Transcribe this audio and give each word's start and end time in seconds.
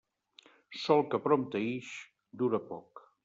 Sol 0.83 1.03
que 1.11 1.19
prompte 1.27 1.63
ix, 1.73 1.93
dura 2.43 2.65
poc. 2.73 3.05